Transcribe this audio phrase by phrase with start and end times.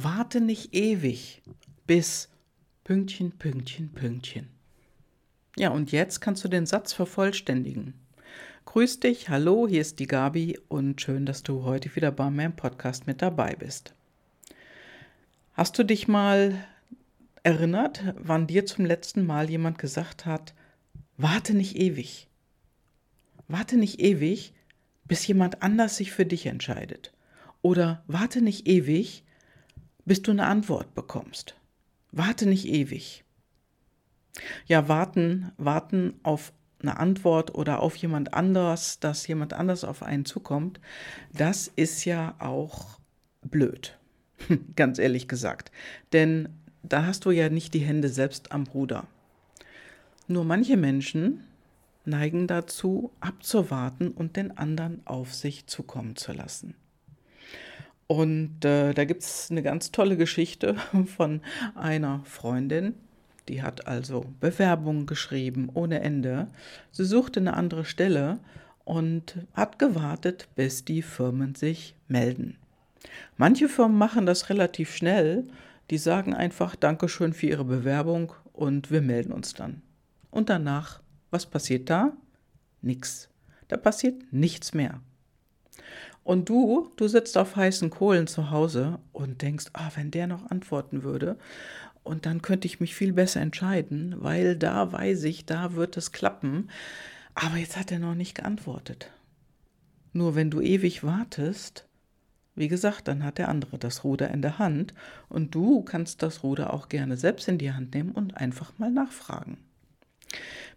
[0.00, 1.42] Warte nicht ewig
[1.88, 2.28] bis
[2.84, 4.48] Pünktchen, Pünktchen, Pünktchen.
[5.56, 7.94] Ja, und jetzt kannst du den Satz vervollständigen.
[8.64, 12.54] Grüß dich, hallo, hier ist die Gabi und schön, dass du heute wieder bei meinem
[12.54, 13.92] Podcast mit dabei bist.
[15.54, 16.64] Hast du dich mal
[17.42, 20.54] erinnert, wann dir zum letzten Mal jemand gesagt hat,
[21.16, 22.28] warte nicht ewig.
[23.48, 24.52] Warte nicht ewig,
[25.06, 27.12] bis jemand anders sich für dich entscheidet.
[27.62, 29.24] Oder warte nicht ewig,
[30.08, 31.54] bis du eine Antwort bekommst.
[32.10, 33.24] Warte nicht ewig.
[34.66, 40.24] Ja, warten, warten auf eine Antwort oder auf jemand anders, dass jemand anders auf einen
[40.24, 40.80] zukommt,
[41.32, 42.98] das ist ja auch
[43.42, 43.98] blöd.
[44.76, 45.72] Ganz ehrlich gesagt.
[46.12, 46.48] Denn
[46.82, 49.06] da hast du ja nicht die Hände selbst am Ruder.
[50.28, 51.44] Nur manche Menschen
[52.04, 56.74] neigen dazu, abzuwarten und den anderen auf sich zukommen zu lassen.
[58.08, 60.74] Und äh, da gibt es eine ganz tolle Geschichte
[61.16, 61.42] von
[61.76, 62.94] einer Freundin,
[63.48, 66.48] die hat also Bewerbungen geschrieben ohne Ende.
[66.92, 68.40] Sie suchte eine andere Stelle
[68.84, 72.58] und hat gewartet, bis die Firmen sich melden.
[73.36, 75.44] Manche Firmen machen das relativ schnell.
[75.90, 79.80] Die sagen einfach Dankeschön für Ihre Bewerbung und wir melden uns dann.
[80.30, 81.00] Und danach,
[81.30, 82.12] was passiert da?
[82.82, 83.30] Nix.
[83.68, 85.00] Da passiert nichts mehr.
[86.28, 90.50] Und du, du sitzt auf heißen Kohlen zu Hause und denkst, ah, wenn der noch
[90.50, 91.38] antworten würde,
[92.02, 96.12] und dann könnte ich mich viel besser entscheiden, weil da weiß ich, da wird es
[96.12, 96.68] klappen.
[97.34, 99.10] Aber jetzt hat er noch nicht geantwortet.
[100.12, 101.86] Nur wenn du ewig wartest,
[102.54, 104.92] wie gesagt, dann hat der andere das Ruder in der Hand
[105.30, 108.90] und du kannst das Ruder auch gerne selbst in die Hand nehmen und einfach mal
[108.90, 109.56] nachfragen.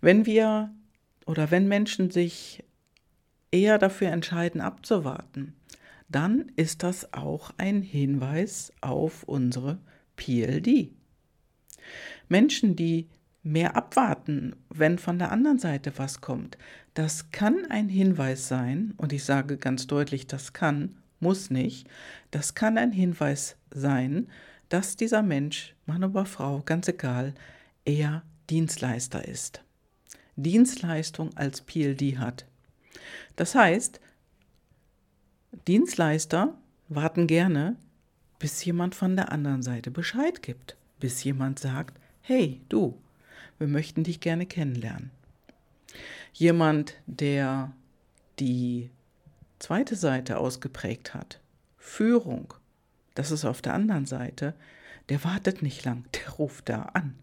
[0.00, 0.70] Wenn wir
[1.26, 2.62] oder wenn Menschen sich
[3.50, 5.54] eher dafür entscheiden, abzuwarten,
[6.08, 9.78] dann ist das auch ein Hinweis auf unsere
[10.16, 10.90] PLD.
[12.28, 13.08] Menschen, die
[13.42, 16.58] mehr abwarten, wenn von der anderen Seite was kommt,
[16.94, 21.88] das kann ein Hinweis sein, und ich sage ganz deutlich, das kann, muss nicht,
[22.30, 24.28] das kann ein Hinweis sein,
[24.68, 27.34] dass dieser Mensch, Mann oder Frau, ganz egal,
[27.84, 29.62] eher Dienstleister ist.
[30.36, 32.46] Dienstleistung als PLD hat.
[33.36, 34.00] Das heißt,
[35.66, 36.54] Dienstleister
[36.88, 37.76] warten gerne,
[38.38, 42.98] bis jemand von der anderen Seite Bescheid gibt, bis jemand sagt, hey du,
[43.58, 45.10] wir möchten dich gerne kennenlernen.
[46.32, 47.72] Jemand, der
[48.38, 48.90] die
[49.58, 51.40] zweite Seite ausgeprägt hat,
[51.76, 52.54] Führung,
[53.14, 54.54] das ist auf der anderen Seite,
[55.08, 57.14] der wartet nicht lang, der ruft da an.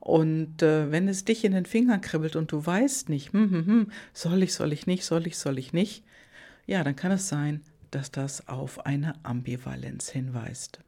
[0.00, 3.66] Und äh, wenn es dich in den Fingern kribbelt und du weißt nicht, hm, hm,
[3.66, 6.04] hm, soll ich, soll ich nicht, soll ich, soll ich nicht,
[6.66, 10.80] ja, dann kann es sein, dass das auf eine Ambivalenz hinweist.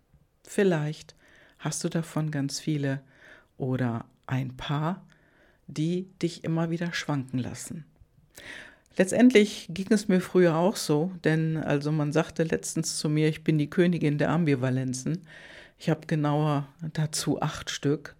[0.44, 1.14] Vielleicht
[1.58, 3.00] hast du davon ganz viele
[3.56, 5.06] oder ein paar,
[5.66, 7.84] die dich immer wieder schwanken lassen.
[8.96, 13.44] Letztendlich ging es mir früher auch so, denn also man sagte letztens zu mir, ich
[13.44, 15.24] bin die Königin der Ambivalenzen.
[15.78, 18.16] Ich habe genauer dazu acht Stück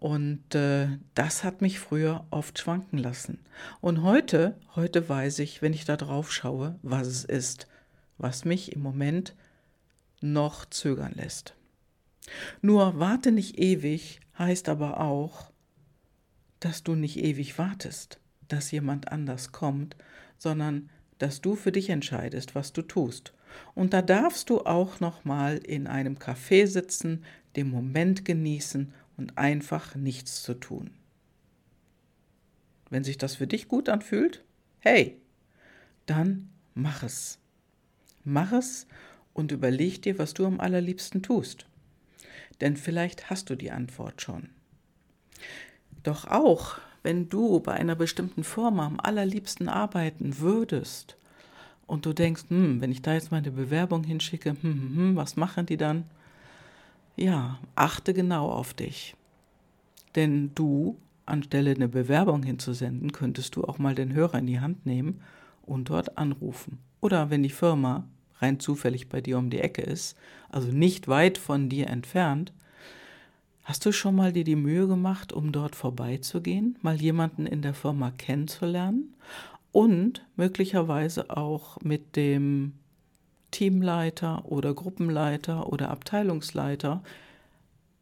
[0.00, 3.40] und äh, das hat mich früher oft schwanken lassen.
[3.80, 7.66] Und heute, heute weiß ich, wenn ich da drauf schaue, was es ist,
[8.16, 9.34] was mich im Moment
[10.20, 11.54] noch zögern lässt.
[12.62, 15.50] Nur warte nicht ewig heißt aber auch,
[16.60, 19.96] dass du nicht ewig wartest, dass jemand anders kommt,
[20.36, 23.32] sondern dass du für dich entscheidest, was du tust.
[23.74, 27.24] Und da darfst du auch noch mal in einem Café sitzen,
[27.56, 30.90] den Moment genießen und einfach nichts zu tun.
[32.88, 34.42] Wenn sich das für dich gut anfühlt,
[34.78, 35.20] hey,
[36.06, 37.38] dann mach es.
[38.24, 38.86] Mach es
[39.34, 41.66] und überleg dir, was du am allerliebsten tust.
[42.60, 44.48] Denn vielleicht hast du die Antwort schon.
[46.02, 51.16] Doch auch, wenn du bei einer bestimmten Firma am allerliebsten arbeiten würdest
[51.86, 55.36] und du denkst, hm, wenn ich da jetzt meine Bewerbung hinschicke, hm, hm, hm, was
[55.36, 56.04] machen die dann?
[57.18, 59.16] Ja, achte genau auf dich.
[60.14, 64.86] Denn du, anstelle eine Bewerbung hinzusenden, könntest du auch mal den Hörer in die Hand
[64.86, 65.20] nehmen
[65.62, 66.78] und dort anrufen.
[67.00, 68.04] Oder wenn die Firma
[68.38, 70.16] rein zufällig bei dir um die Ecke ist,
[70.48, 72.52] also nicht weit von dir entfernt,
[73.64, 77.74] hast du schon mal dir die Mühe gemacht, um dort vorbeizugehen, mal jemanden in der
[77.74, 79.12] Firma kennenzulernen
[79.72, 82.74] und möglicherweise auch mit dem
[83.50, 87.02] Teamleiter oder Gruppenleiter oder Abteilungsleiter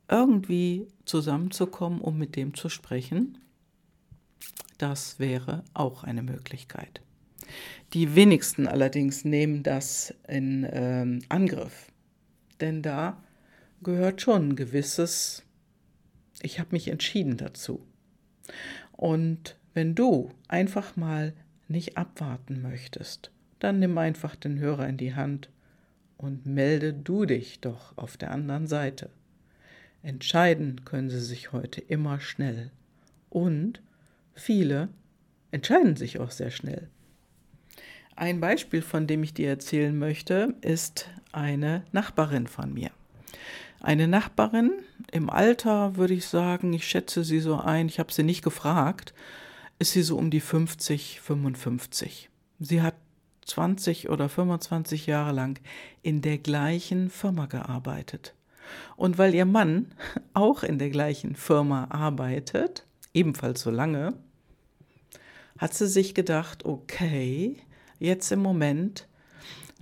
[0.08, 3.38] irgendwie zusammenzukommen, um mit dem zu sprechen,
[4.78, 7.00] das wäre auch eine Möglichkeit.
[7.93, 11.93] Die wenigsten allerdings nehmen das in ähm, Angriff.
[12.60, 13.22] denn da
[13.82, 15.44] gehört schon ein gewisses,
[16.43, 17.87] ich habe mich entschieden dazu.
[18.93, 21.34] Und wenn du einfach mal
[21.69, 25.50] nicht abwarten möchtest, dann nimm einfach den Hörer in die Hand
[26.19, 29.11] und melde du dich doch auf der anderen Seite.
[30.03, 32.70] Entscheiden können sie sich heute immer schnell.
[33.29, 33.82] Und
[34.35, 34.88] viele
[35.50, 36.88] entscheiden sich auch sehr schnell.
[38.14, 42.91] Ein Beispiel, von dem ich dir erzählen möchte, ist eine Nachbarin von mir.
[43.81, 44.73] Eine Nachbarin
[45.12, 49.12] im Alter, würde ich sagen, ich schätze sie so ein, ich habe sie nicht gefragt,
[49.79, 52.31] ist sie so um die 50, 55.
[52.58, 52.94] Sie hat
[53.46, 55.60] 20 oder 25 Jahre lang
[56.02, 58.34] in der gleichen Firma gearbeitet.
[58.96, 59.93] Und weil ihr Mann
[60.34, 64.14] auch in der gleichen Firma arbeitet, ebenfalls so lange,
[65.58, 67.56] hat sie sich gedacht, okay,
[67.98, 69.06] jetzt im Moment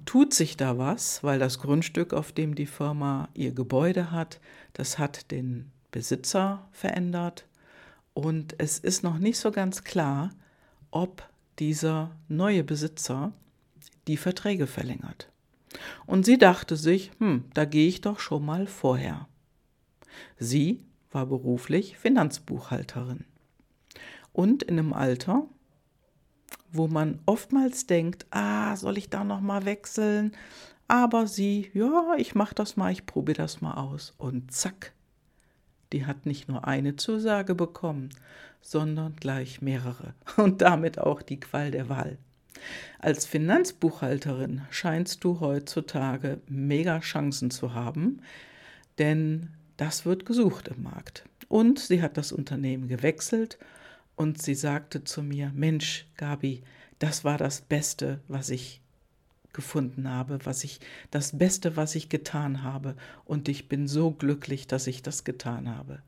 [0.04, 4.38] tut sich da was, weil das Grundstück, auf dem die Firma ihr Gebäude hat,
[4.74, 7.46] das hat den Besitzer verändert
[8.14, 10.30] und es ist noch nicht so ganz klar,
[10.90, 11.28] ob
[11.58, 13.32] dieser neue Besitzer
[14.08, 15.30] die Verträge verlängert.
[16.06, 19.28] Und sie dachte sich, hm, da gehe ich doch schon mal vorher.
[20.38, 23.24] Sie war beruflich Finanzbuchhalterin
[24.34, 25.46] und in einem Alter,
[26.70, 30.32] wo man oftmals denkt, ah, soll ich da noch mal wechseln?
[30.88, 34.92] Aber sie, ja, ich mache das mal, ich probiere das mal aus und zack,
[35.92, 38.10] die hat nicht nur eine Zusage bekommen,
[38.60, 42.18] sondern gleich mehrere und damit auch die Qual der Wahl.
[42.98, 48.22] Als Finanzbuchhalterin scheinst du heutzutage mega Chancen zu haben,
[48.98, 51.24] denn das wird gesucht im Markt.
[51.48, 53.58] Und sie hat das Unternehmen gewechselt
[54.16, 56.62] und sie sagte zu mir, Mensch, Gabi,
[56.98, 58.80] das war das Beste, was ich
[59.52, 60.80] gefunden habe, was ich
[61.10, 65.74] das Beste, was ich getan habe und ich bin so glücklich, dass ich das getan
[65.74, 66.02] habe.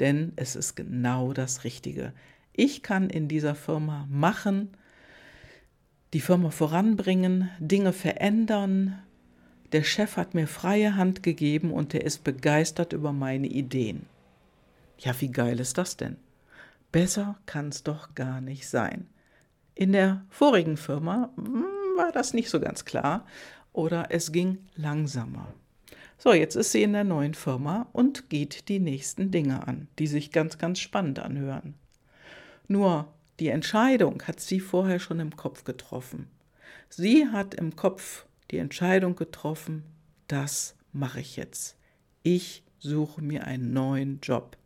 [0.00, 2.12] Denn es ist genau das Richtige.
[2.52, 4.70] Ich kann in dieser Firma machen,
[6.12, 9.02] die Firma voranbringen, Dinge verändern.
[9.72, 14.06] Der Chef hat mir freie Hand gegeben und er ist begeistert über meine Ideen.
[14.98, 16.16] Ja, wie geil ist das denn?
[16.90, 19.06] Besser kann es doch gar nicht sein.
[19.74, 21.64] In der vorigen Firma hm,
[21.96, 23.26] war das nicht so ganz klar
[23.72, 25.52] oder es ging langsamer.
[26.16, 30.08] So, jetzt ist sie in der neuen Firma und geht die nächsten Dinge an, die
[30.08, 31.74] sich ganz, ganz spannend anhören.
[32.66, 36.28] Nur die Entscheidung hat sie vorher schon im Kopf getroffen.
[36.88, 39.84] Sie hat im Kopf die Entscheidung getroffen,
[40.26, 41.76] das mache ich jetzt.
[42.22, 44.56] Ich suche mir einen neuen Job.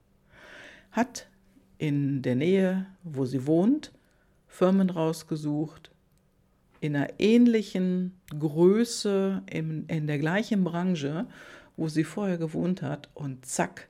[0.90, 1.28] Hat
[1.78, 3.92] in der Nähe, wo sie wohnt,
[4.46, 5.90] Firmen rausgesucht,
[6.80, 11.26] in einer ähnlichen Größe, in, in der gleichen Branche,
[11.76, 13.88] wo sie vorher gewohnt hat, und zack,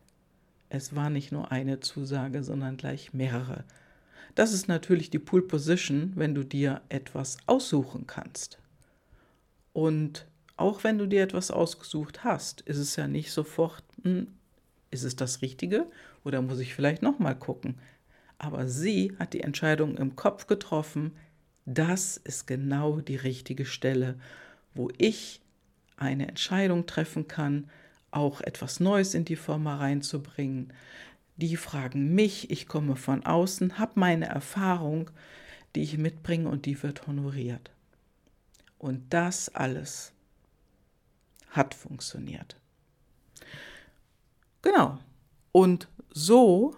[0.69, 3.64] es war nicht nur eine Zusage, sondern gleich mehrere.
[4.34, 8.58] Das ist natürlich die Pool Position, wenn du dir etwas aussuchen kannst.
[9.73, 10.26] Und
[10.56, 14.29] auch wenn du dir etwas ausgesucht hast, ist es ja nicht sofort, hm,
[14.90, 15.87] ist es das Richtige
[16.25, 17.79] oder muss ich vielleicht nochmal gucken?
[18.38, 21.12] Aber sie hat die Entscheidung im Kopf getroffen,
[21.64, 24.19] das ist genau die richtige Stelle,
[24.75, 25.40] wo ich
[25.96, 27.70] eine Entscheidung treffen kann,
[28.11, 30.72] auch etwas Neues in die Firma reinzubringen,
[31.36, 35.10] die fragen mich, ich komme von außen, habe meine Erfahrung,
[35.74, 37.70] die ich mitbringe und die wird honoriert.
[38.79, 40.12] Und das alles
[41.51, 42.56] hat funktioniert.
[44.62, 44.98] Genau.
[45.53, 46.77] Und so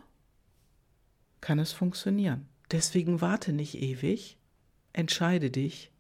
[1.41, 2.49] kann es funktionieren.
[2.71, 4.37] Deswegen warte nicht ewig,
[4.93, 5.91] entscheide dich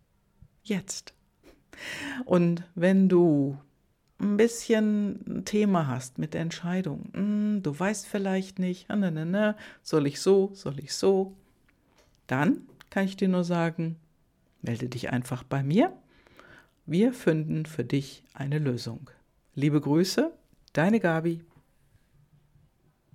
[0.62, 1.14] jetzt.
[2.24, 3.58] Und wenn du
[4.20, 9.56] ein bisschen ein Thema hast mit Entscheidung, hm, du weißt vielleicht nicht, ne, ne, ne,
[9.82, 11.36] soll ich so, soll ich so,
[12.26, 13.96] dann kann ich dir nur sagen,
[14.62, 15.92] melde dich einfach bei mir.
[16.86, 19.10] Wir finden für dich eine Lösung.
[19.54, 20.30] Liebe Grüße,
[20.72, 21.40] deine Gabi.